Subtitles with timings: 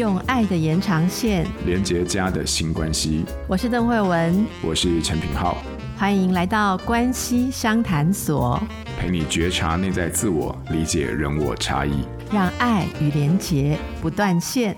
[0.00, 3.22] 用爱的延长线连接家的新关系。
[3.46, 5.58] 我是邓惠文，我是陈品浩，
[5.94, 8.58] 欢迎来到关系商谈所，
[8.98, 12.02] 陪你觉察内在自我，理解人我差异，
[12.32, 14.74] 让爱与连结不断线。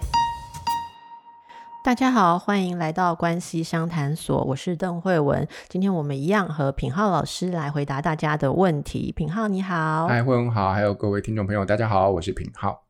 [1.84, 5.46] 大家好，欢迎来到关系商谈所，我是邓惠文。
[5.68, 9.12] 今天我们一样和品浩老师来回答大家的问题。
[9.12, 12.81] 品浩你好，嗨，惠文好，还有各位听众朋友，大家好，我是品皓。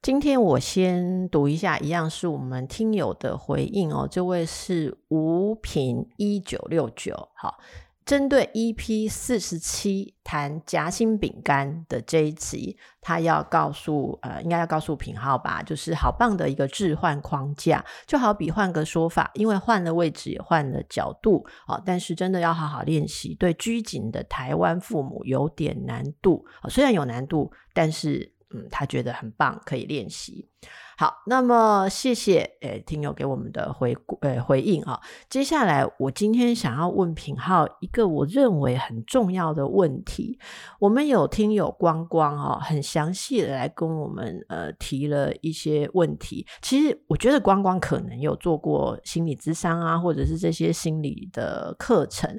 [0.00, 4.06] 今天我先读一下，一样是我们听友的回应哦。
[4.08, 7.58] 这位是吴品一九六九，好，
[8.06, 23.34] 针对 EP 四十七谈夹心饼干的这一集，他要告诉呃，应该要告诉品号吧，就是好棒的一个置换框架，就好比换个说法，因为换了位置也换了角度，好，但是真的要好好练习。
[23.34, 28.37] 对拘谨的台湾父母有点难度，虽然有难度，但是。
[28.54, 30.48] 嗯，他觉得很棒，可以练习。
[30.96, 34.98] 好，那么谢谢诶，听友给我们的回呃回应啊。
[35.30, 40.40] 接下来，我今天想要问品浩一个我认为很重要的问题。
[40.80, 46.44] 我们有听友光光啊，很详细的来跟我们呃提了一些问题。
[46.60, 52.36] 其实我觉得光光可能有做过心理咨商啊，或者是这些心理的课程。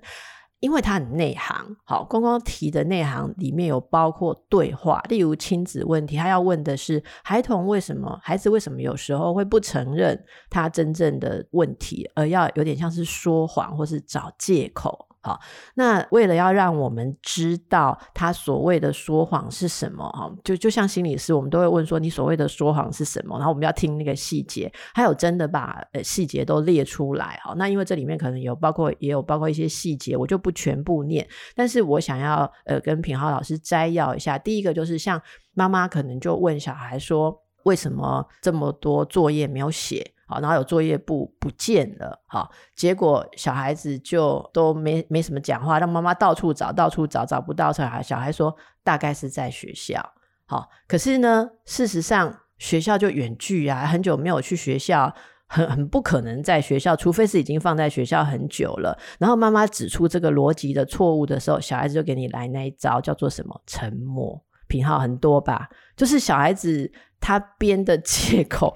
[0.60, 15.09] 因为他很内行，好，光光提的内行里面有包括对话，例如亲子问题，他要问的是孩童为什么，孩子为什么有时候会不承认他真正的问题，而要有点像是说谎或是找借口。
[15.22, 15.38] 好，
[15.76, 35.22] 那为了要让我们知道他所谓的说谎是什么，哈，就就像心理师，我们都会问说你所谓的说谎是什么，然后我们要听那个细节，还有真的把呃细节都列出来，哈，那因为这里面可能有包括也有包括一些细节，我就不全部念，但是我想要呃跟品浩老师摘要一下，第一个就是像
[35.54, 40.14] 妈妈可能就问小孩说，为什么这么多作业没有写？
[40.30, 48.04] 好，然后有作业簿不见了，好，结果小孩子就都没没什么讲话，让妈妈到处找，到处找，找不到小孩。
[48.04, 50.14] 小孩说大概是在学校，
[50.46, 55.12] 好，可是呢，事实上学校就远距啊，很久没有去学校，
[55.48, 58.96] 很很不可能在学校，除非是已经放在学校很久了。
[59.18, 63.60] 然后妈妈指出这个逻辑的错误的时候，小孩子就给你来那一招，叫做什么？
[63.66, 64.44] 沉默。
[64.68, 65.68] 品皓很多吧，
[66.00, 66.90] 就是小孩子。
[67.22, 68.74] 他编的借口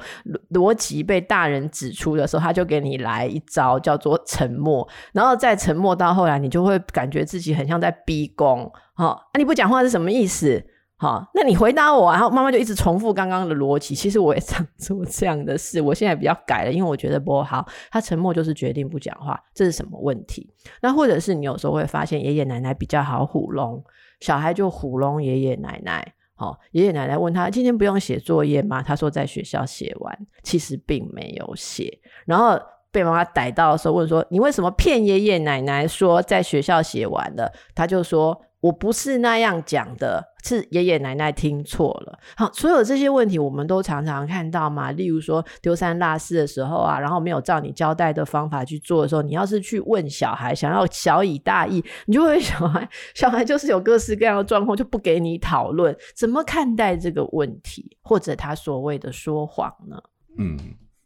[0.52, 4.86] 逻辑被大人指出的时候，他就给你来一招，叫做沉默。
[5.14, 8.70] 然后再沉默到后来，你就会感觉自己很像在逼宫。
[8.96, 10.62] 好、哦，啊，你不讲话是什么意思？
[10.98, 12.12] 好、那你回答我。
[12.12, 13.96] 然后妈妈就一直重复刚刚的逻辑。
[13.96, 17.66] 其实我也常 做这样的事，我现在比较改了，因为我觉得不好。
[17.92, 20.54] 他沉默就是决定不讲话，这是什么问题？
[20.82, 23.82] 那或者是你有时候会发现爷爷奶奶比较好唬弄，
[24.20, 26.14] 小孩就唬弄爷爷奶奶。
[26.36, 28.82] 好，爷爷奶奶问他今天不用写作业吗？
[28.82, 32.00] 他说在学校写完，其实并没有写。
[32.26, 32.60] 然后
[32.92, 38.40] 被妈妈逮到的时候问说：“你为什么骗爷爷奶奶说在学校写完了？”他就说。
[38.64, 42.18] 我不是那样讲的，是爷爷奶奶听错了。
[42.38, 44.90] 好，所有这些问题我们都常常看到嘛。
[44.94, 60.02] 例如说丢三落四的时候啊，然后没有照你交代的方法去做的时候，你要是去问小孩，想要小以大义，你就会 小孩，小孩就是有各式各样的状况，就不给你讨论怎么看待这个问题，或者他所谓的说谎呢？
[60.38, 60.58] 嗯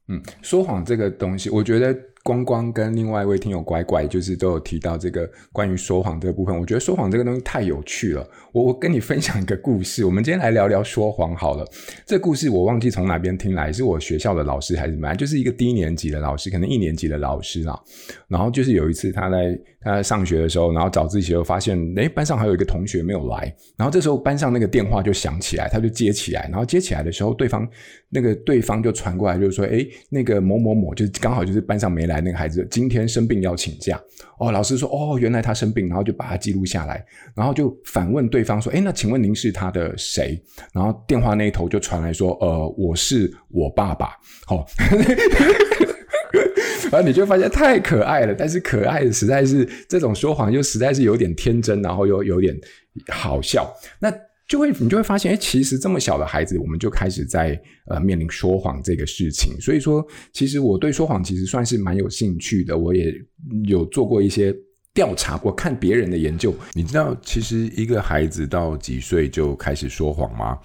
[0.10, 1.98] 嗯，说谎这个东西，我觉得。
[2.28, 6.54] 光光跟另外一位听友乖乖，就是都有提到这个关于说谎这个部分。
[6.60, 8.30] 我觉得说谎这个东西太有趣了。
[8.52, 11.66] 我我跟你分享一个故事，我们今天来聊聊说谎好了。
[12.06, 15.16] 这故事我忘记从哪边听来，是我学校的老师还是怎么？
[15.16, 17.80] 就是一个低年级的老师，可能一年级的老师啦。
[18.28, 23.56] 然后就是有一次他在他在上学的时候，然后早自习的时候发现，诶，班上还有一个同学没有来。
[23.78, 26.42] 然后这时候班上那个电话就响起来，他就接起来。
[26.52, 27.66] 然后接起来的时候，对方
[28.10, 32.17] 那个对方就传过来，就是说，诶，那个某某某，就是刚好就是班上没来。
[32.22, 34.02] 那个孩子今天生病要请假
[34.40, 37.04] 哦，老师说哦，原来他生病，然后就把他记录下来，
[37.36, 40.42] 然后就反问对方说，哎，那请问您是他的谁？
[40.74, 44.16] 然后电话那一头就传来说，呃，我是我爸爸。
[44.46, 44.66] 好、
[46.92, 52.56] 然后你就发现太可爱了，但是可爱的实在是这种说谎又实在是有点天真，然后又有点
[53.08, 53.72] 好笑。
[54.00, 54.14] 那。
[54.48, 59.60] 就会你就会发现，哎，其实这么小的孩子，我们就开始在呃面临说谎这个事情。
[59.60, 62.78] 所以说，其实我对说谎其实算是蛮有兴趣的。
[62.78, 63.14] 我也
[63.66, 64.56] 有做过一些
[64.94, 66.56] 调查，我看别人的研究。
[66.74, 70.58] 你知道，其实一个孩子到几岁就开始说谎吗？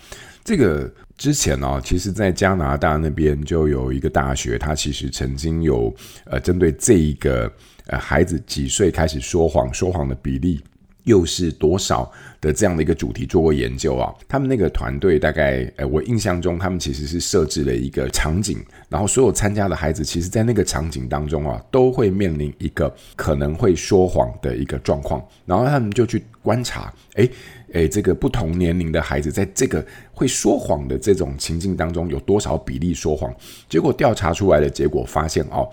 [0.44, 5.92] 这个之前呢、哦，其实在加拿大那边就有一个大学，他其实曾经有
[6.26, 7.52] 呃针对这一个
[7.86, 10.60] 呃孩子几岁开始说谎，说谎的比例。
[11.04, 12.10] 又是多少
[12.40, 14.12] 的这样的一个主题做过研究啊？
[14.28, 18.58] 他们那个团队大概，呃，我印象中他们其实是设置了一个场景，
[18.88, 27.30] 然后所有参加的孩子，其实在那个场景当中啊，都会面临一个可能会说谎的一个状况，然后他们就去观察，诶
[27.72, 33.34] 诶，这个不同年龄的孩子在这个会说谎的这种情境当中，有多少比例说谎？
[33.68, 35.68] 结果调查出来的结果发现哦。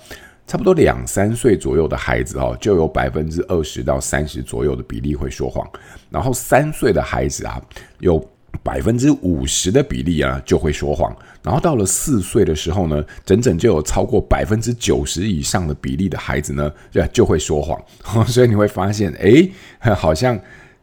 [0.49, 5.63] 差不多两三岁左右的孩子哦，就有百分之二十到三十左右的比例会说谎，
[6.09, 7.61] 然后三岁的孩子啊，
[7.99, 8.19] 有
[8.63, 17.79] 百分之五十的比例啊就会说谎，然后到了四岁的时候呢，整整就有超过百分之九十以上的比例的孩子呢，就就会说谎。
[18.25, 20.39] 所以你会发现，哎，好像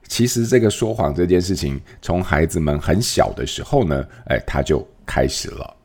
[0.07, 5.76] 其实这个说谎这件事情，从孩子们很小的时候呢，哎，他就开始了。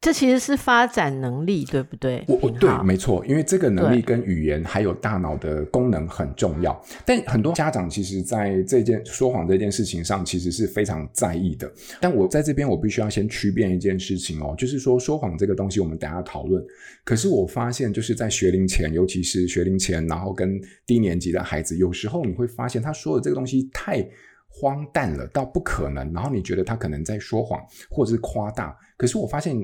[0.00, 2.24] 这其实是发展能力，对不对？
[2.28, 6.80] 我我对，没错，因为这个能力跟语言还有大脑的功能很重要。
[7.04, 11.68] 但很多家长其实在这件说谎这件事情上，其实是非常在意的。
[12.00, 16.64] 但我在这边，我必须要先区辨一件事情哦，就是说说谎这个东西，我们等下讨论。
[17.02, 24.08] 可是我发现，就是在学龄前，尤其是学龄前，然后跟低年级的孩子，有时候你会发现他说的这个东西太
[24.46, 26.12] 荒诞了，到不可能。
[26.12, 27.60] 然后你觉得他可能在说谎，
[27.90, 28.76] 或者是夸大。
[28.98, 29.56] 可是我发现，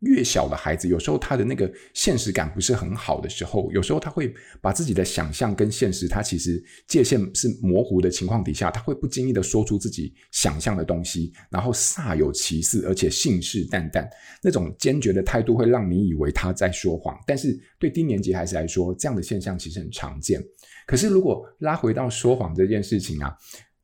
[0.00, 14.06] 越小的孩子，有时候他的那个现实感不是很好的时候，有时候他会把自己的想象跟现实，他其实界限是模糊的情况底下，他会不经意的说出自己想象的东西，然后煞有其事，而且信誓旦旦，
[14.42, 17.16] 那种坚决的态度会让你以为他在说谎。
[17.26, 20.42] 但是对低年级孩子来说，这样的现象其实很常见。
[20.84, 23.32] 可是如果拉回到说谎这件事情啊，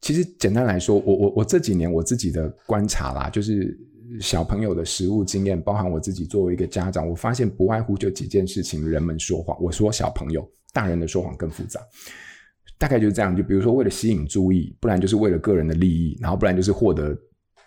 [0.01, 3.79] 其实简单来说，我我我这几年我自己的观察啦，就是。
[4.21, 9.57] 小朋友的食物经验，包含我自己作为一个家长，我发现不外乎就几件事情：人们说谎。
[9.61, 11.81] 我说小朋友，大人的说谎更复杂。
[12.79, 17.17] 大概就是这样，就比如说为了吸引注意，不然就是为了个人的利益，然后不然就是获得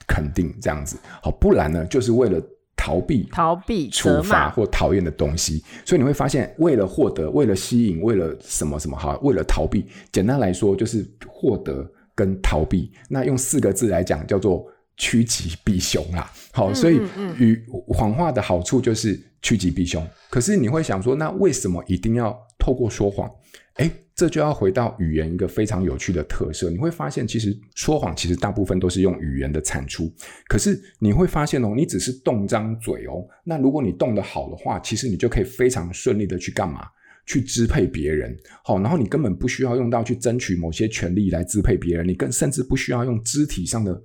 [0.08, 0.98] 肯定这样子。
[1.22, 2.42] 好，不然呢，就是为了
[2.76, 5.64] 逃避、逃避处罚或讨厌的东西。
[5.86, 9.86] 所以你会发现，为了获得、为了吸引、为了什么什么好，为了逃避。
[10.12, 11.86] 简单来说，就是获得
[12.16, 12.90] 跟逃避。
[13.10, 14.66] 那用四个字来讲，叫做。
[14.98, 17.00] 趋吉避凶啦，好，所以
[17.38, 20.06] 与谎话的好处就是趋吉避凶。
[20.30, 23.30] 可是你会想说，那为什么一定要透过说谎？
[23.78, 26.70] 诶，这就要回到语言一个非常有趣的特色。
[26.70, 30.12] 你会发现，其实说谎其实大部分都是用语言的产出。
[30.48, 36.86] 可是你会发现哦，你只是动张嘴哦，那如果你动得好的话，其实你就可以非常顺利的去干嘛？
[37.26, 38.38] 去支配别人。
[38.64, 44.00] 好，然后你根本不需要用到去争取某些权利来支配别人，你更甚至不需要用肢体上的。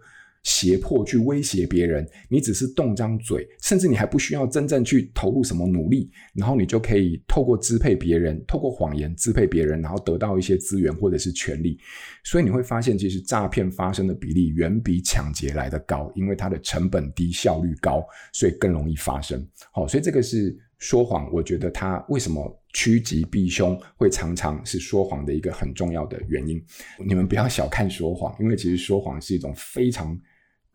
[0.47, 11.77] 胁迫去威胁别人，你只是动张嘴，甚至你还不需要真正去投入什么努力，然后你就可以透过支配别人，透过谎言支配别人，然后得到一些资源或者是权利。
[12.23, 19.45] 所以你会发现，其实诈骗发生的比例远比抢劫来得高，因为它的成本低、效率高，所以更容易发生。
[19.73, 26.65] 好，所以这个是说谎，我觉得它为什么趋吉避凶会常常是说谎的一个很重要的原因。
[27.05, 30.17] 你们不要小看说谎，因为其实说谎是一种非常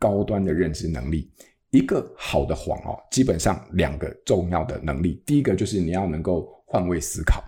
[0.02, 1.30] 高端的认知能力，
[1.70, 5.22] 一个好的谎哦，基本上两个重要的能力。
[5.24, 7.40] 第一个就是你要能够换位思考。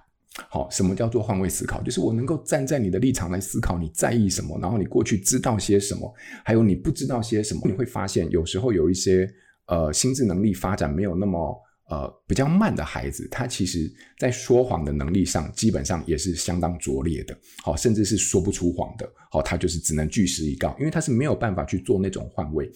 [0.49, 1.83] 好，什么叫做换位思考？
[1.83, 6.15] 就是我能够站在你的立场来思考，你在意什么，然后你过去知道些什么，
[6.45, 7.61] 还有你不知道些什么。
[7.65, 9.29] 你会发现，有时候有一些
[9.67, 17.37] 呃心智能力发展没有那么呃比较慢的孩子，他其实在说谎的能力上，基本上也是相当拙劣的。
[17.63, 19.09] 好，甚至是说不出谎的。
[19.31, 22.71] 好，他就是只能据实以告，因为他是没有办法去做那种换位。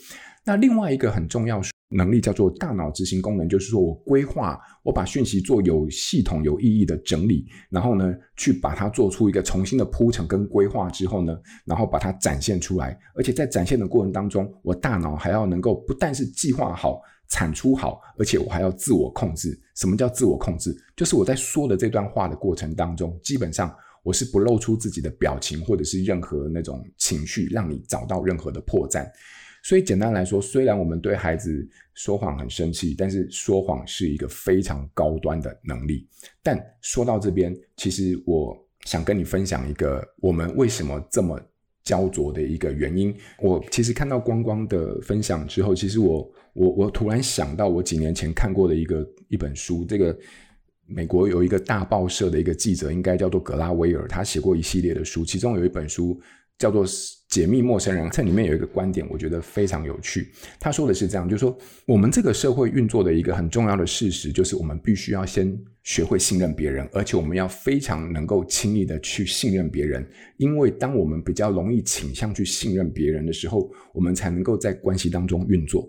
[0.45, 1.61] 那另外一个很重要
[1.91, 11.35] 能力叫做大脑执行功能，就是说我规划，我把讯息做有系统、有意义的整理，然后呢，去把它做出一个重新的铺陈跟规划之后呢，
[11.65, 12.99] 然后把它展现出来。
[13.15, 19.59] 而且在展现的过程当中，我大脑还要能够不但是计划好、产出好，而且我还要自我控制。
[19.75, 20.77] 什么叫自我控制？
[20.97, 23.75] 就是我在说的这段话的过程当中，基本上。
[24.05, 29.07] 我是不露出自己的表情，或者是任何那种情绪，让你找到任何的破绽。
[29.63, 36.09] 所以简单来说，虽然我们对孩子说谎很生气，但是说谎是一个非常高端的能力。
[36.43, 38.57] 但说到这边，其实我
[38.87, 41.39] 想跟你分享一个我们为什么这么
[41.85, 43.15] 焦灼的一个原因。
[43.43, 46.27] 我其实看到光光的分享之后，其实我
[46.59, 50.19] 我我突然想到我几年前看过的一个一本书，这个。
[50.91, 56.19] 美国有一个大报社的一个记者，应该叫做格拉威尔，他写过一系列的书，其中有一本书
[56.57, 56.87] 叫做
[57.29, 60.33] 《解密陌生人，这里面有一个观点，我觉得非常有趣。
[60.59, 61.55] 他说的是这样，就是说
[61.87, 70.03] 我们这个社会运作的一个很重要的事实，就是我们必须要先学会信任别人，而且我们要非常能够轻易的去信任别人。
[70.39, 75.87] 因为当我们比较容易倾向去信任别人的时候，我们才能够在关系当中运作。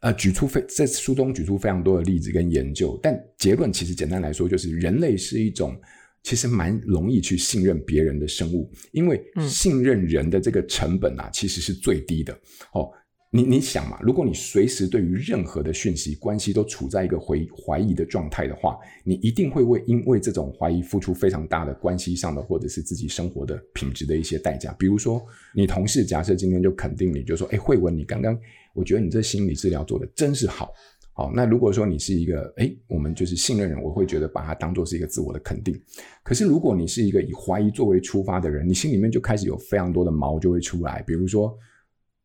[0.00, 5.78] 呃，举出非在书中举出非常多的例子跟研究，但结论其实简单来说，就是人类是一种。
[6.24, 12.34] 其实蛮容易去信任别人的生物，因为信任人的这个成本啊，其实是最低的。
[12.74, 12.90] 哦，
[13.30, 24.74] 你你想嘛，如果你随时对于任何的讯息关系都处在一个怀怀疑的状态的话，你一定会为因为这种怀疑付出非常大的关系上的或者是自己生活的品质的一些代价。
[24.78, 25.24] 比如说，
[25.54, 28.38] 你同事假设今天就肯定你，就说：“哎，慧文，你刚刚
[28.78, 30.72] 我觉得你这心理治疗做的真是好。”
[31.12, 35.76] 好，那如果说你是一个，诶，我们就是信任人，我会觉得把它当做是一个自我的肯定。
[36.22, 41.52] 可是如果你是一个以怀疑作为出发的人，你心里面就开始有非常多的毛就会出来，比如说，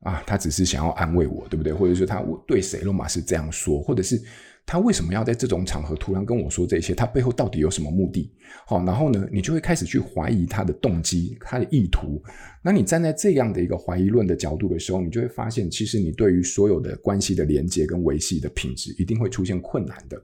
[0.02, 1.74] 啊，他只是想要安慰我，对不对？
[1.74, 4.22] 或者说他我对谁都嘛是这样说，或者是。
[4.66, 6.96] 他为什么要在这种场合突然跟我说这些？
[6.96, 8.32] 他背后到底有什么目的？
[8.66, 12.24] 好，然后呢，你就会开始去怀疑他的动机、他的意图。
[12.64, 20.20] 那你站在这样的一个怀疑论的角度的时候，你就会发现，其实你对于所有的关系的连接跟维系的品质，一定会出现困难的。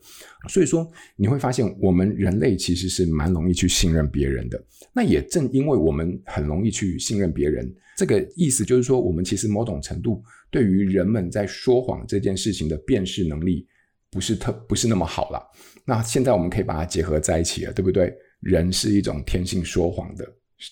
[0.48, 4.64] 所以说，你会发现，我们人类其实是蛮容易去信任别人的。
[4.94, 13.68] 那也正因为我们很容易去信任别人，这个意思就是说，我们其实某种程度对于人们在说谎这件事情的辨识能力。
[14.12, 15.42] 不是特不是那么好了，
[15.86, 18.12] 那现在我们可以把它结合在一起了，对不对？
[18.42, 20.26] 人是一种天性说谎的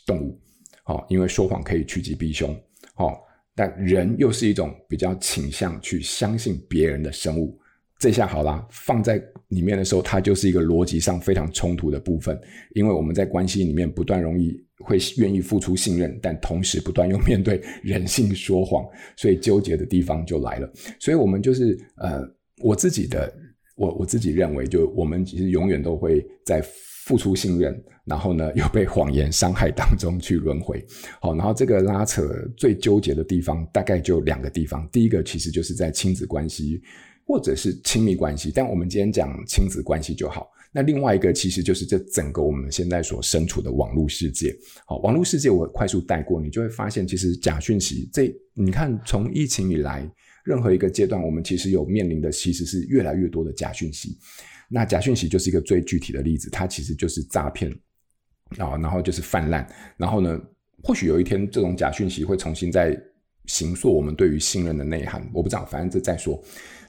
[0.06, 0.40] 动物，
[0.84, 2.58] 好，因为说谎可以趋吉避凶，
[2.96, 3.22] 好，
[3.54, 7.60] 但人又是一种比较倾向去相信别人的生物。
[8.00, 12.40] 这下好啦，放在里面的时候，它就是一个逻辑上非常冲突的部分，
[12.74, 18.86] 因为我们在关系里面不断容易会愿意付出信任，但同时不断又面对人性说谎，
[19.18, 20.72] 所以纠结的地方就来了。
[21.00, 22.37] 所以我们就是呃。
[22.62, 23.32] 我自己的，
[23.76, 26.62] 我我自己认为，就我们其实永远都会在
[27.06, 30.84] 付出信任，然后呢又被谎言伤害当中去轮回。
[31.22, 34.90] 好，然后这个拉扯最纠结的地方，大概就两个地方。
[34.92, 36.82] 第一个其实就是在亲子关系
[37.26, 40.50] 或者是亲密关系，但我们今天讲亲子关系就好。
[40.74, 44.54] 那另外一个其实就是这整个我们现在所身处的网络世界。
[44.86, 50.12] 好，网络世界我快速带过，你就会发现，其实假讯息这，你看从疫情以来。
[50.48, 54.18] 任何一个阶段，我们其实有面临的其实是越来越多的假讯息。
[54.70, 57.70] 那假讯息就是一个最具体的例子，它其实就是诈骗
[58.58, 59.68] 啊，然后就是泛滥。
[59.98, 60.42] 然后呢，
[60.84, 62.98] 或许有一天这种假讯息会重新再
[63.48, 65.22] 形塑我们对于信任的内涵。
[65.34, 66.42] 我不知道，反正这再说。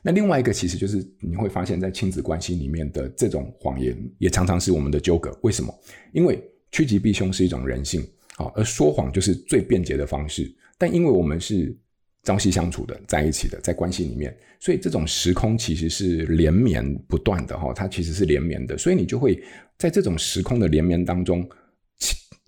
[0.02, 5.36] 那另外一个其实就是你会发现在亲子关系里面的这种谎言，也常常是我们的纠葛。
[5.42, 5.74] 为什么？
[6.12, 8.00] 因为趋吉避凶是一种人性
[8.36, 10.48] 啊，而说谎就是最便捷的方式。
[10.78, 11.76] 但因为我们是
[12.24, 19.42] 朝夕相处的，在一起的，在关系里面，所以这种时空其实是连绵不断的哈，它其实是连绵的，所以你就会
[19.78, 21.48] 在这种时空的连绵当中，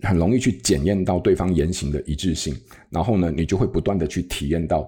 [0.07, 2.55] 很容易去检验到对方言行的一致性，
[2.89, 4.87] 然后呢，你就会不断的去体验到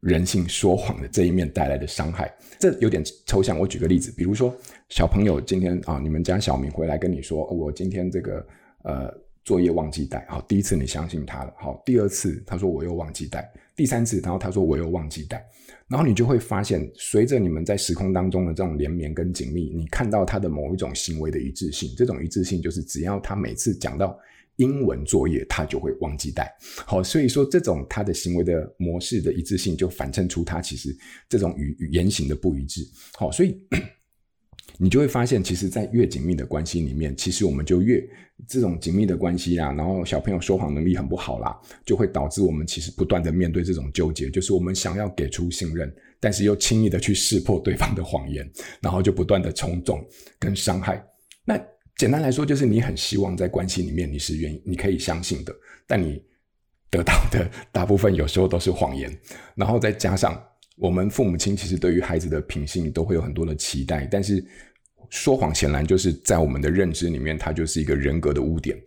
[0.00, 2.32] 人性说谎的这一面带来的伤害。
[2.58, 4.54] 这有点抽象，我举个例子，比如说
[4.88, 8.46] 小朋友今天啊，你们家小明回来跟你说，我今天这个
[8.84, 9.12] 呃
[9.44, 13.50] 作业忘记带，好，第一次你相信他了，好，第二次他说我又忘记带。
[13.80, 15.42] 第三次，然后他说我又忘记带，
[15.88, 21.90] 然后你就会发现，随着你们在时空当中的这种连绵跟紧密，你看到他的某一种行为的一致性。
[21.96, 24.14] 这种一致性就是，只要他每次讲到
[24.56, 26.54] 英文作业，他就会忘记带。
[26.84, 30.94] 好，所以说这种他的行为的模式的一致性，就反衬出他其实
[31.26, 32.86] 这种语言行的不一致。
[33.14, 33.58] 好，所以。
[34.82, 38.02] 你就会发现，其实，在越紧密的关系里面，其实我们就越
[38.48, 50.02] 这种紧密的关系啊，然后小朋友说谎能力很不好啦，就会导致我们其实不断的面对这种纠结，就是我们想要给出信任，但是又轻易的去识破对方的谎言，然后就不断的冲撞
[50.38, 51.04] 跟伤害。
[51.44, 51.62] 那
[51.96, 55.54] 简单来说，就是你很希望在关系里面你是愿意，你可以相信的，
[55.86, 56.22] 但你
[56.88, 59.14] 得到的大部分有时候都是谎言，
[59.54, 60.42] 然后再加上
[60.78, 64.42] 我们父母亲其实对于孩子的品性都会有很多的期待，但是。
[65.10, 68.80] 说谎显然就是在我们的认知里面，它就是一个人格的污点，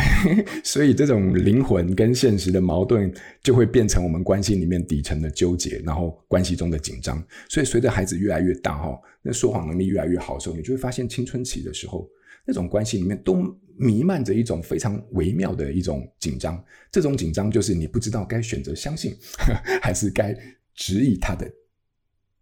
[0.64, 7.22] 所以这种灵魂跟现实的矛盾就会变成我们关系里面底层的纠结，然后关系中的紧张。
[7.48, 12.08] 所以随着孩子越来越大，哈，那说谎能力越来越好的时候，你就会发现青春期的时候，
[12.44, 13.42] 那种关系里面都
[13.76, 16.62] 弥漫着一种非常微妙的一种紧张。
[16.90, 19.14] 这种紧张就是你不知道该选择相信，
[19.80, 20.34] 还是该
[20.74, 21.50] 质疑他的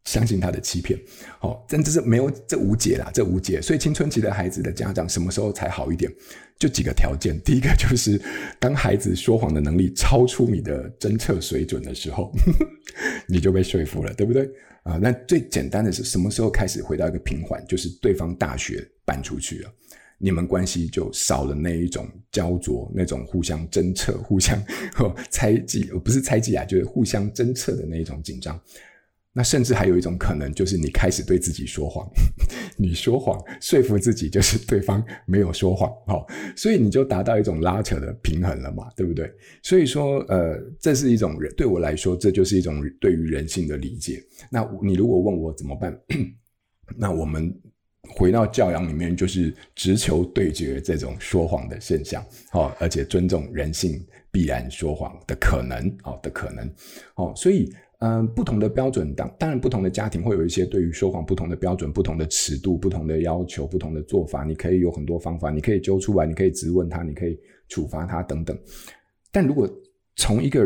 [0.07, 0.99] 相信他的欺骗，
[1.39, 3.61] 好，但这是没有，这无解啦，这无解。
[3.61, 6.11] 所以青春期的孩子的家长什么时候才好一点？
[6.59, 8.19] 就几个条件，第一个就是
[8.59, 12.33] 当孩子说谎的能力超出你的侦测水准的时候，
[13.29, 14.49] 你就被说服了，对不对？
[14.85, 17.63] 啊，那最简单的是什么时候开始回到一个平缓？
[17.67, 19.71] 就是对方大学搬出去了，
[20.19, 24.57] 你们关系就少了那一种焦灼，那种互相侦测、互相
[25.29, 28.59] 猜忌，不是猜忌啊，就是互相侦测的那一种紧张。
[29.37, 32.09] 那甚至还有一种可能，就是你开始对自己说谎，
[32.79, 36.27] 你说谎说服自己，就是对方没有说谎，好，
[36.57, 39.31] 所以你就达到一种拉扯的平衡了嘛，对不对？
[39.63, 44.25] 所以说，呃，这是一种人，对我来说，这就是一种对于人性的理解。
[44.51, 45.95] 那你如果问我怎么办，
[46.97, 47.55] 那我们
[48.15, 54.03] 回到教养里面，就是直球对决这种说谎的现象，好，而且尊重人性
[54.33, 56.73] 必然说谎的可能，好，的可能，
[57.15, 57.71] 好，所以。
[58.01, 64.45] 嗯，不同的标准，当当然不同的家庭会有一些对于说谎不同的标准、不同的尺度、不同的要求、不同的做法。
[64.45, 68.55] 你可以有很多方法，你可以揪出来，你可以质问他，你可以处罚他等等。
[69.33, 69.67] 但如果
[70.15, 70.63] 从一个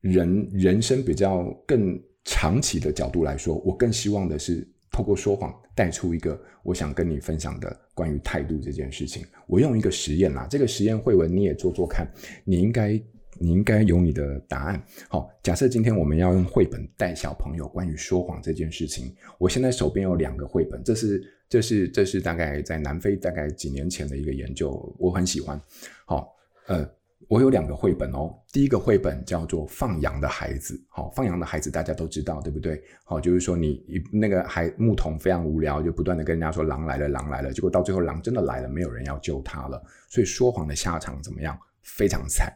[0.00, 9.26] 人人生比较更长期的角度来说，我更希望的是透过说谎带出一个我想跟你分享的关于态度这件事情。
[9.46, 12.10] 我用一个实验啦，这个实验慧文你也做做看，
[12.44, 12.98] 你应该。
[13.38, 14.82] 你应该有你的答案。
[15.08, 25.60] 好，假设今天我们要用绘本带小朋友关于说谎这件事情，我现在手边有两个绘本，这是这是这是大概在南非大概几年前的一个研究，我很喜欢。
[26.04, 26.32] 好，
[26.66, 26.88] 呃，
[27.28, 28.34] 我有两个绘本哦。
[28.52, 30.74] 第一个绘本叫做《放羊的孩子》。
[30.88, 32.82] 好，放羊的孩子大家都知道，对不对？
[33.04, 41.58] 好，就是说你那个孩牧童非常无聊，就不断的跟人家说狼来了，狼来了，结果到最后狼真的来了，没有人要救他了，所以说谎的下场怎么样？
[41.82, 42.52] 非常惨。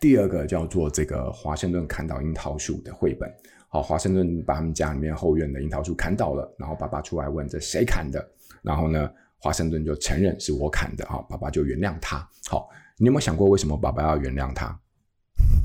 [0.00, 3.30] 第二个叫做这个华盛顿砍倒樱桃树的绘本。
[3.68, 8.26] 好，华盛顿把他们家里面后院的樱桃树砍倒了，然后爸爸出来问这谁砍的？
[8.62, 11.06] 然后呢，华盛顿就承认是我砍的。
[11.06, 12.26] 好，爸爸就原谅他。
[12.48, 14.74] 好，你有没有想过为什么爸爸要原谅他？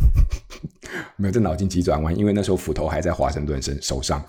[1.16, 4.22] 没有，这脑筋急转弯，因为那时候斧头还在华盛顿身手上。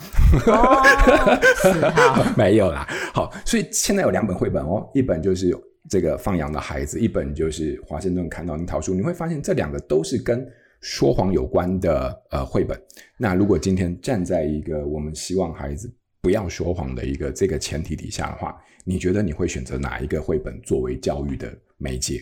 [0.46, 2.86] 哦、 没有啦。
[3.12, 5.52] 好，所以现在有两本绘本哦，一本就是。
[5.88, 10.46] 这个放羊的孩子，一本就是华盛顿看到樱桃树，你会发现这两个都是跟
[10.80, 12.80] 说谎有关的呃绘本。
[13.16, 22.20] 那如果今天站在一个我们希望孩子不要说谎的一个这个前提底下的话，你觉得你会选择哪一个绘本作为教育的媒介？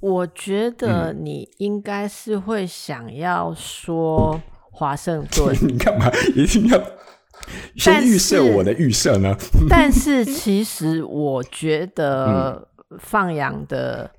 [0.00, 6.78] 我觉得你应该是会想要说华盛顿， 你干嘛一定要？
[7.76, 9.36] 先预设我的预设呢？
[9.68, 14.10] 但是其实我觉得放养的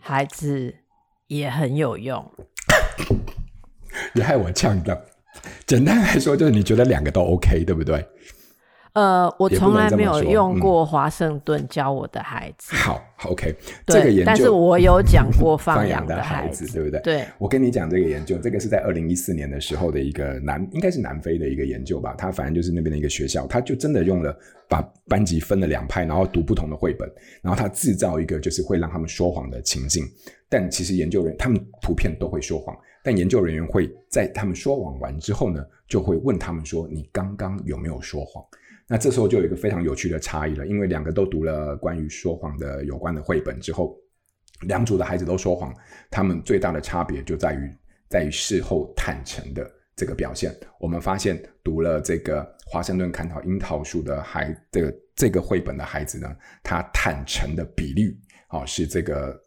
[0.00, 0.74] 孩子
[1.26, 2.24] 也很有用。
[4.14, 4.96] 也害我呛到。
[5.66, 8.04] 简单来说，就是你觉得两个都 OK，对不对？
[8.94, 12.74] 呃，我从来没有用过华盛顿教我的孩子。
[12.74, 13.54] 嗯、好，OK，
[13.86, 17.00] 对 这个研究，但是我有讲过 放养的孩子，对不对？
[17.00, 22.14] 对，我跟你讲这个研究，这个是在二零一四年的时候的一个南，应该是南非的一个研究吧。
[22.18, 24.36] 他反正就是那边的一个学校，他就真的用了
[24.68, 30.04] 把班级分了两派，然后读不同的绘本，然后他制造一个就是会让他们说谎的情境。
[30.50, 38.44] 但其实研究人员他们普遍都会说谎，但研究人员会在他们说谎完之后呢，就会问他们说：“你刚刚有没有说谎？”
[38.92, 43.96] 那这时候就有一个非常有趣的差异了，因为两个都读了关于说谎的有关的绘本之后，
[44.66, 45.74] 两组的孩子都说谎，
[46.10, 47.74] 他们最大的差别就在于
[48.10, 50.54] 在于事后坦诚的这个表现。
[50.78, 58.14] 我们发现读了这个华盛顿砍倒樱桃树的孩，这个这个绘本的孩子呢，他坦诚的比率，
[58.48, 59.40] 啊，是这个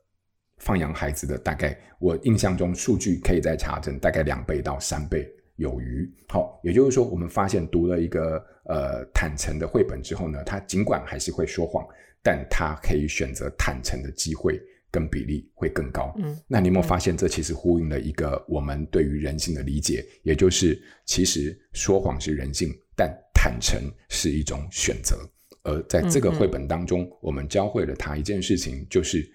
[0.58, 5.31] 放羊孩子的大概，我印象中数据可以再查证，大概两倍到三倍。
[5.57, 11.85] 有余，好，也就是说，我们发现读了一个呃坦诚的绘本之后呢，他尽管还是会说谎，
[12.21, 16.13] 但他可以选择坦诚的机会跟比例会更高。
[16.17, 25.17] 嗯，那你有没有发现，这其实呼应了一个我们对于人性的理解，也就是其实说谎是人性，但坦诚是一种选择。
[25.63, 29.25] 而在这个绘本当中，我们教会了他一件事情，就是。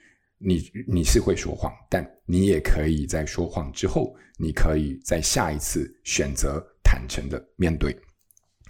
[0.42, 7.94] 你你是会说谎，但你也可以在说谎之后，你可以在下一次选择坦诚的面对。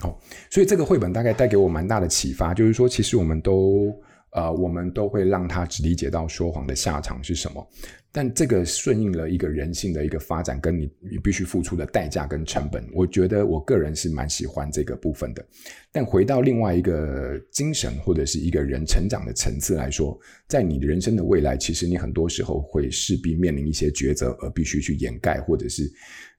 [0.01, 0.19] 好，
[0.51, 3.95] 所以这个绘本大概带给我蛮大的启发，就是说，其实我们都
[4.33, 7.67] 呃，我们都会让他只理解到说谎的下场是什么。
[8.13, 15.47] 但这个顺应了一个人性的一个发展，跟你你必须付出的代价跟成本，我觉得我个人是蛮喜欢这个部分的。
[15.93, 25.89] 但回到另外一个精神或者是一个人成长的层次来说，在你人生的未来，其实你很多时候会势必面临一些抉择，而必须去掩盖或者是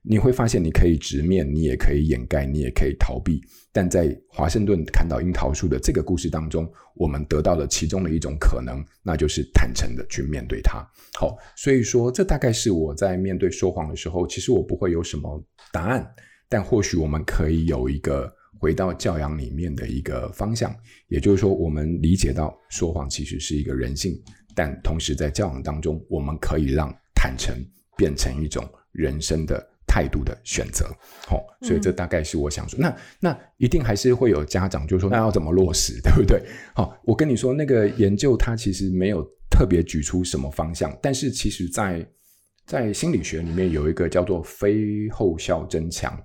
[0.04, 3.40] 你会发现，你可以直面，你也可以掩盖，你也可以逃避。
[3.70, 10.84] 但在华盛顿砍倒樱桃树的这个故事当中，我们得到了其中的一种可能，那就是坦诚的去面对它。
[11.14, 15.40] 好，所以说，这大概是我在面对说谎的时候，其实我不会有什么
[15.72, 16.04] 答案，
[16.48, 20.74] 但或许我们可以有一个回到教养里面的一个方向，
[21.06, 24.20] 也就是说，我们理解到说谎其实是一个人性，
[24.52, 27.54] 但同时在教养当中，我们可以让坦诚
[27.96, 29.71] 变成一种人生的。
[29.92, 30.86] 态度的选择，
[31.26, 32.78] 好、哦，所以这大概是我想说。
[32.78, 32.96] 嗯、那
[33.28, 36.42] 那一定还是会有家长就说，那要怎么落实， 对不对？
[36.74, 42.08] 好、哦，我跟你说，那个研究它其实没有特别举出什么方向，但是其实在
[42.64, 46.18] 在心理学里面有一个叫做非后效增强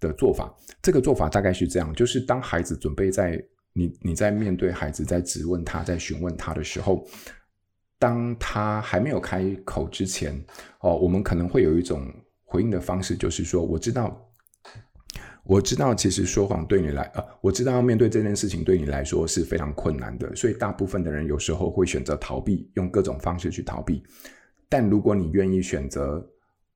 [0.00, 0.54] 的做法。
[0.82, 7.02] 这个做法大概是这样，就是当孩子准备在你你在面对孩子在质问他在询问他的时候，
[7.98, 10.38] 当他还没有开口之前，
[10.80, 12.06] 哦，我们可能会有一种。
[12.44, 14.30] 回应的方式就是说，我知道，
[15.44, 24.02] 我知道，其实说谎对你来，呃，我知道要面对这件事情对你来说是非常困难的，所以大部分的人有时候会选择逃避，用各种方式去逃避。
[24.68, 26.24] 但如果你愿意选择，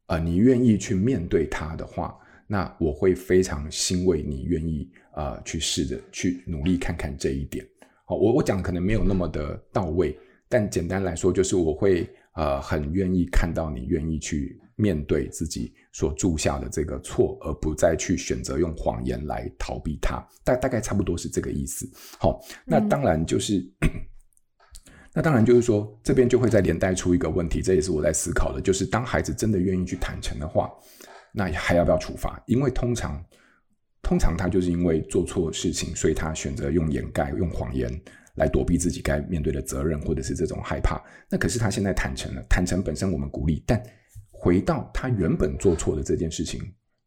[0.06, 7.66] 呃，你愿意去面对它的话，那我会非常欣慰你愿意，呃，去试着去努力看看这一点。
[8.04, 14.60] 好，我我讲可能没有那么的到位，但简单来说就是我会，呃，很愿意看到你愿意去。
[14.80, 21.84] 面对自己所铸下的这个错，而不再去选择用谎言来逃避它，大大概差不多是这个意思。
[22.16, 23.90] 好，那当然就是，嗯、
[25.12, 30.70] 那当然就是说，这边就会再连带出一个问题，这也是我在思考的，就是当孩子真的愿意去坦诚的话，
[31.32, 32.40] 那还要不要处罚？
[32.46, 33.20] 因为通常，
[34.00, 37.90] 通常他就是因为做错事情，所以他选择用掩盖、用谎言
[38.36, 41.02] 来躲避自己该面对的责任，或者是这种害怕。
[41.28, 43.82] 那可是他现在坦诚了，坦诚本身我们鼓励，但。
[44.40, 46.60] 回到他原本做错的这件事情，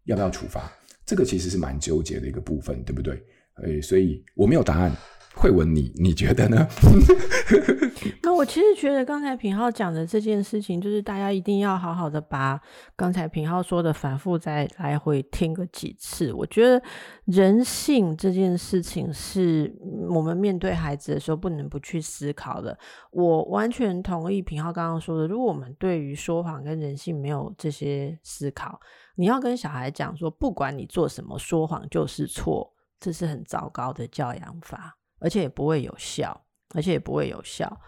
[0.04, 0.72] 要不要处罚？
[1.06, 3.24] 这个其实是蛮纠结的一个部分，对不对？
[3.64, 4.92] 诶，所以我没有答案。
[5.36, 6.68] 慧文，你你觉得呢？
[8.24, 12.60] 那我其实觉得刚才品浩讲的这件事情，就是大家一定要好好的把
[12.96, 16.32] 刚才品浩说的反复再来回听个几次。
[16.34, 16.82] 我觉得
[17.26, 19.74] 人性这件事情是
[20.10, 22.78] 我们面对孩子的时候不能不去思考的。
[23.12, 28.80] 我完全同意品浩刚刚说的，如果我们对于说谎跟人性没有这些思考，
[29.16, 34.98] 你要跟小孩讲说，不管你做什么，说谎就是错，这是很糟糕的教养法。
[35.22, 36.42] 而且也不会有效，
[36.76, 37.80] 而且也不会有效。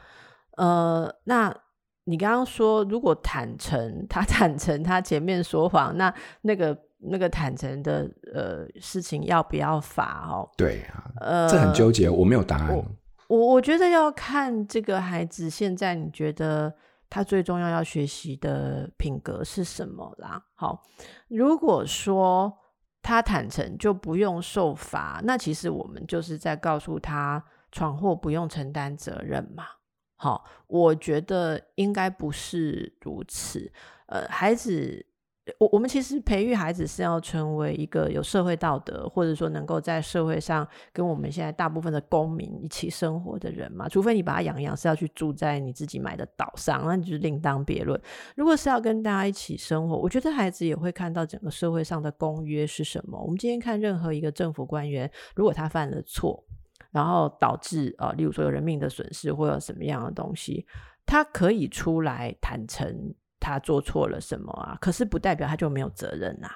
[0.55, 1.53] 呃，那
[2.05, 10.29] 你刚刚说，如果坦诚， 他坦诚他前面说谎，那那个那个坦诚的呃事情要不要罚？
[10.29, 12.75] 哦，对啊，呃，这很纠结，我没有答案。
[12.75, 12.85] 我
[13.27, 16.73] 我，我觉得要看这个孩子现在，你觉得
[17.09, 20.43] 他最重要要学习的品格是什么啦？
[20.53, 20.83] 好，
[21.27, 22.59] 如果说。
[23.03, 29.65] 他坦诚就不用受罚，那其实我们就是在告诉他闯祸不用承担责任嘛。
[30.15, 33.71] 好，我觉得应该不是如此。
[34.07, 35.05] 呃，孩子。
[35.59, 43.89] 我我们其实培育孩子是要成为一个有社会道德，或者说能够在社会上跟我们现在大部分的公民一起生活的人嘛。
[43.89, 47.99] 除非你把他养养是要去住在你自己买的岛上，那你就是另当别论。
[48.37, 53.21] 如果是要跟大家一起生活，我觉得孩子也会看到整个社会上的公约是什么。
[53.21, 56.41] 我们今天看任何一个政府官员，如果他犯了错，
[56.91, 60.65] 然后导致啊、呃，例如说有人命的损失或者什么样的东西，
[61.05, 63.13] 他可以出来坦诚。
[63.43, 64.77] 他做错了什么啊？
[64.79, 66.49] 可是不代表他就没有责任呐、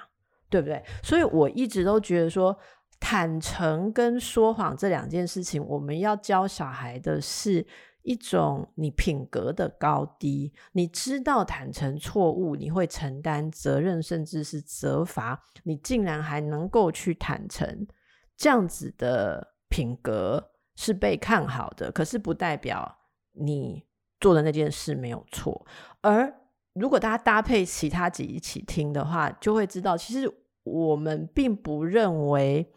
[0.48, 0.82] 对不对？
[1.02, 2.58] 所以我一直都觉得说，
[2.98, 7.64] 坦诚跟说谎这两件事情，我们要教小孩的是
[8.02, 10.50] 一种你品格的高低。
[10.72, 15.38] 你知道坦诚错误，你会承担责任，甚至是责罚。
[15.64, 17.86] 你竟然还能够去坦诚，
[18.34, 21.92] 这样子的品格是被看好的。
[21.92, 22.96] 可是不代表
[23.32, 23.84] 你
[24.18, 25.66] 做的那件事没有错，
[26.00, 26.34] 而。
[26.78, 30.30] 如果大家搭配其他集一起听的话，就会知道，其实
[30.64, 32.70] 我们并不认为，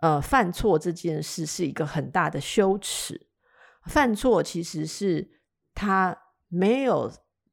[0.00, 3.28] 呃，犯错这件事是一个很大的羞耻。
[3.84, 5.28] 犯错其实是
[5.74, 6.16] 他
[6.48, 7.10] 没有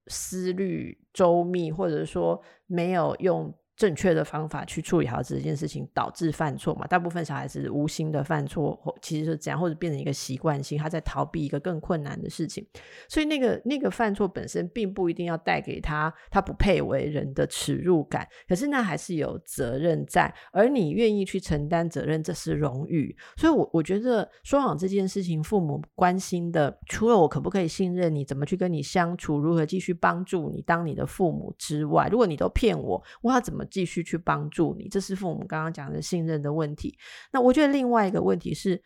[0.07, 3.53] 思虑周密，或者说没有用。
[3.81, 6.85] 正确的方法去处理好这件事情，导致犯错嘛？
[6.85, 12.63] 大部分小孩子无心的犯错，或其实是这样，或者变成一个习惯性，他在逃避一个更困难的事情。
[13.09, 23.17] 所以那个那个犯错本身并不一定要带给他他不配为人的耻辱感，可是那还是有责任在，而你愿意去承担责任，这是荣誉。
[23.35, 33.65] 所以我，我觉得说谎这件事情，父母关心的，除了我可不可以信任你，怎么去跟你相处，如何继续帮助你当你的父母之外，如果你都骗我，我要怎么？
[33.71, 34.87] 继续去帮助你？
[34.87, 36.95] 这是父母刚刚讲的信任的问题。
[37.31, 38.83] 那我觉得另外一个问题是，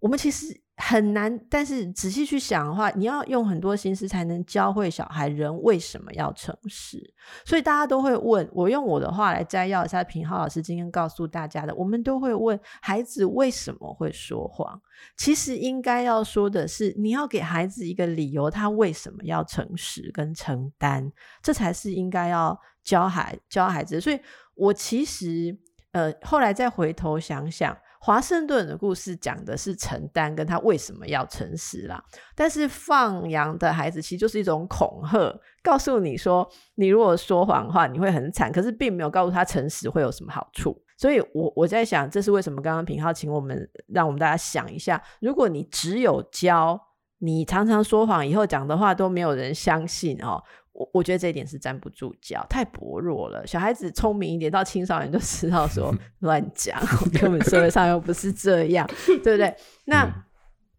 [0.00, 0.60] 我们其实。
[0.78, 6.98] 很难，但是仔细去想的话，你要用很多心思才能教会小孩人为什么要诚实。
[7.44, 14.80] 所以大家都会问，我用我的话来摘要一下平浩老师今天告诉大家的，我们都会问孩子为什么会说谎。
[15.16, 24.00] 其实应该要说的是，你要给孩子一个理由，他为什么要诚实跟承担，这才是应该要教孩教孩子。
[24.00, 24.18] 所以
[24.54, 25.56] 我其实
[25.92, 27.76] 呃后来再回头想想。
[28.04, 32.02] 华盛顿的故事讲的是承担跟他为什么要诚实啦，
[32.34, 40.76] 但是放羊的孩子其实就是一种恐吓，告诉你说你如果说谎的话你会很惨，可是并没有告诉他诚实会有什么好处。
[40.98, 46.80] 所以我我在想，这是为什么刚刚品浩请我们让我们大家想一下，如果你只有教
[47.18, 50.42] 你常常说谎，以后讲的话都没有人相信哦。
[50.72, 53.46] 我我觉得这一点是站不住脚，太薄弱了。
[53.46, 56.80] 小孩子聪明一点，到青少年就知道说 乱讲，
[57.12, 58.88] 根本社会上又不是这样，
[59.22, 59.54] 对不对？
[59.84, 60.12] 那、嗯、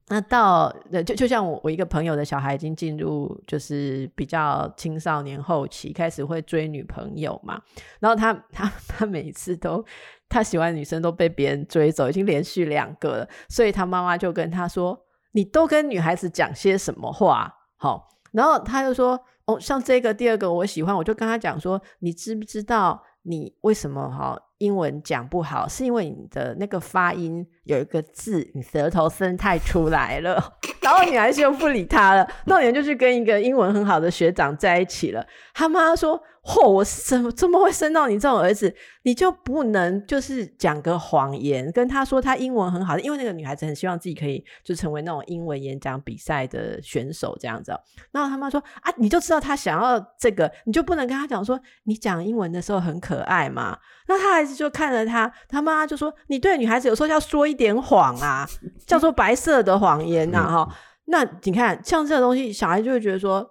[0.08, 0.76] 那到
[1.06, 7.62] 就就像我我一个朋友的小孩已经进入就是比较青少年后期，开始会追女朋友嘛。
[8.00, 9.86] 然后他他他每次都
[10.28, 13.30] 他喜欢女生都被别人追走，已经连续两个了。
[13.48, 15.00] 所以他妈妈就跟他说
[15.34, 19.24] ：“你都跟女孩子讲些什么话？”好，然后他就说。
[19.46, 25.68] 哦，像这个第二个我喜欢，我就跟他讲说，你知不知道你为什么哈英文讲不好？
[25.68, 30.60] 是因为你的那个发音有一个字，你舌头伸太出来了。
[30.84, 35.26] 然后女孩子就不理他了，那年就去跟一个英文很好的学长在一起了。
[35.54, 36.22] 他妈说。
[36.46, 36.68] 嚯！
[36.68, 38.76] 我怎么怎么会生到你这种儿子？
[39.04, 47.72] 你就不能就是讲个谎言，跟他说他英文很好，因为那个女孩子很希望自己可以就成为那种英文演讲比赛的选手这样子。
[48.12, 53.78] 然后他妈说啊，你就知道他想要这个，你就不能跟他讲说你讲英文的时候很可爱嘛？
[54.08, 58.46] 那他孩子就看着他，他妈就说你对女孩子有时候要说一点谎啊，
[58.86, 60.73] 叫做白色的谎言呐哈。
[61.06, 63.48] 那你看像这个东西，小孩就会觉得说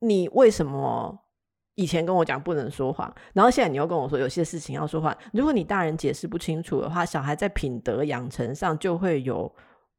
[0.00, 1.18] 你为什么？
[1.74, 5.16] 以前跟我讲不能说谎，然后现在你又跟我说有些事情要说谎。
[5.32, 9.50] 如果你大人解释不清楚的话，小孩在品德养成上就会有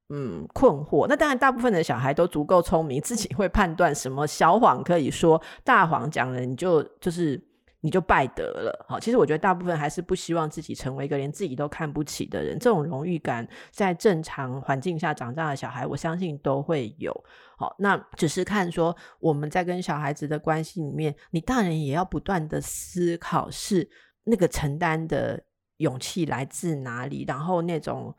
[0.10, 1.08] 嗯困惑。
[1.08, 7.42] 那当然，大部分的小孩都足够聪明，自己会判断什么小谎可以说，大谎讲了你就就是。
[7.86, 12.58] 你就败德了，好，其实我觉得大部分还是不希望自己成为一个连自己都看不起的人。
[12.58, 17.14] 这种荣誉感在正常环境下长大的小孩，我相信都会有。
[17.58, 23.90] 好，那只是看说我们在跟小孩子的关系里面，你大人也要不断的思考，是
[24.24, 25.44] 那个承担的
[25.80, 28.16] 勇气来自哪里，然后那种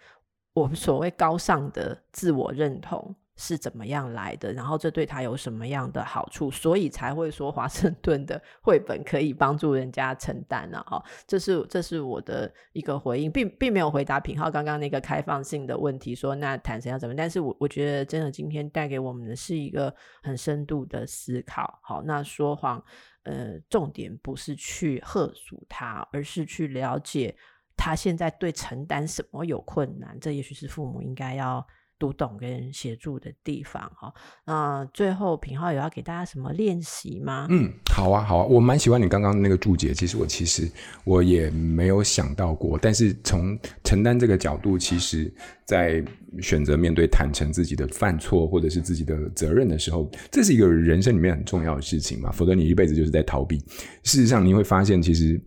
[0.53, 3.17] 我们所谓高尚的自我认同。
[3.37, 4.53] 是怎么样来的？
[4.53, 6.51] 然后这对他有什么样的好处？
[6.51, 10.81] 所以才会说华盛顿的绘本可以帮助人家承担呢？
[10.87, 17.15] 哈，这是这是我的一个回应，并并没有回答品浩刚刚那个开放性的问题，说那坦诚要怎么？
[17.17, 19.93] 但是我我觉得真的今天带给我们的是一个
[20.23, 21.81] 很深度的思考。
[21.83, 22.81] 好，那说谎，
[23.25, 27.37] 呃，重点不是去吓阻他，而是去了解
[27.77, 30.17] 他现在对承担什么有困难。
[30.21, 31.67] 这也许是父母应该要。
[31.99, 34.13] 读懂跟协助的地方哈，
[34.45, 37.47] 那最后品浩有要给大家什么练习吗？
[37.51, 39.95] 嗯，好啊，好啊，我蛮喜欢你刚刚那个注解。
[39.95, 40.71] 其实我其实
[41.05, 45.33] 我也没有想到过，但是从承担这个角度，其实
[45.65, 46.05] 在
[46.41, 53.59] 选择面对坦诚自己的犯错或者是自己的责任的时候，这是一个人生里面很重要的事情嘛，否则你一辈子就是在逃避。
[54.03, 55.41] 事实上，你会发现其实。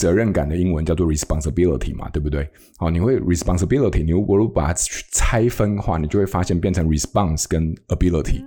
[0.00, 2.48] 责任感的英文叫做 responsibility 嘛，对不对？
[2.78, 4.80] 好，你会 responsibility，你如果把它
[5.12, 8.42] 拆分的话，你就会发现变成 response 跟 ability。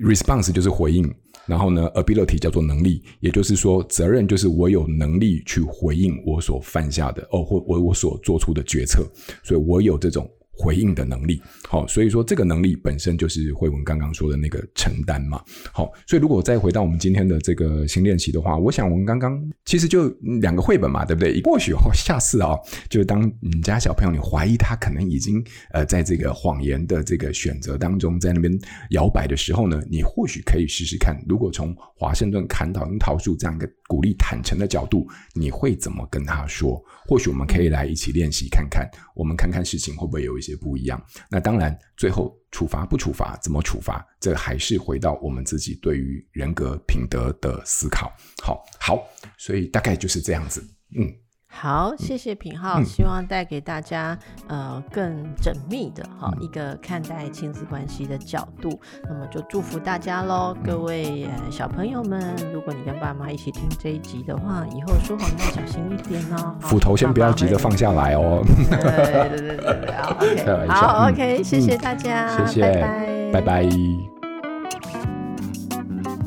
[0.00, 1.08] response 就是回应，
[1.46, 9.06] 然后呢，ability 叫做能力，也就是说，责任就是我有能力去回应我所犯下的哦，或我我所做出的决策，
[9.44, 10.28] 所以我有这种。
[10.52, 20.08] 回应的能力，好，所以说这个能力本身就是慧文刚刚说的那个承担嘛，好，所以如果再回到我们今天的这个新练习的话，我想我们刚刚其实就
[20.40, 21.40] 两个绘本嘛，对不对？
[21.42, 22.60] 或许哦，下次啊、哦，
[22.90, 28.52] 就当你家小朋友你怀疑他可能已经呃在这个谎言的这个选择当中在那边
[28.90, 36.82] 摇摆的时候呢，你或许可以试试看，如果从华盛顿砍倒樱桃树这样一个鼓励坦诚的角度，你会怎么跟他说？
[37.06, 41.02] 或许我们可以来一起练习看看，我们看看事情会不会有些不一样。
[41.30, 48.12] 那当然，最后处罚不处罚，怎么处罚，这还是回到我们自己对于人格品德的思考。
[48.42, 50.60] 好，好，所以大概就是这样子。
[50.94, 51.10] 嗯。
[51.54, 58.80] 好，谢谢品浩，嗯、希望带给大家呃更缜密的哈、嗯、一个看待亲子关系的角度。
[59.04, 66.56] 那么就祝福大家喽，各位、呃、小朋友们，如果你跟爸妈一起听这一集的话，以后说谎要小心一点哦。
[66.62, 68.42] 斧头先不要急着放下来哦。
[68.70, 73.68] 对对对对对，OK，好，OK，谢谢大家，谢谢，拜拜，拜拜。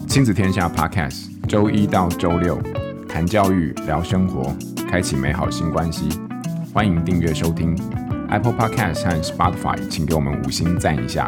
[0.08, 2.58] 亲子天下 Podcast，周一到周六
[3.16, 4.54] 谈教育，聊生活。
[4.92, 6.10] 开启美好新关系，
[6.74, 7.74] 欢迎订阅收听
[8.30, 11.26] Apple Podcast 和 Spotify，请给我们五星赞一下，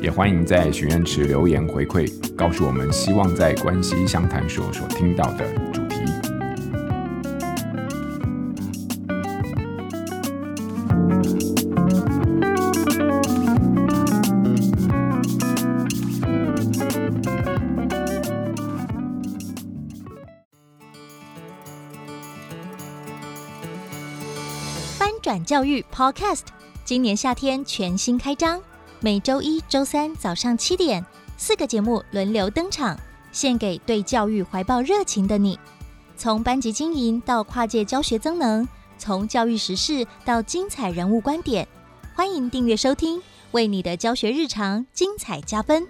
[0.00, 5.44] 也欢迎在许愿池留言回馈，告诉我们希望在关系相谈所所听到的。
[25.48, 26.42] 教育 Podcast，
[26.84, 28.60] 今年夏天全新开张，
[29.00, 31.02] 每周一、周三早上七点，
[31.38, 32.94] 四个节目轮流登场，
[33.32, 35.58] 献给对教育怀抱热情的你。
[36.18, 41.66] 从班级经营到跨界教学增能，从教育时事到精彩人物观点，
[42.14, 43.18] 欢迎订阅收听，
[43.52, 45.88] 为你的教学日常精彩加分。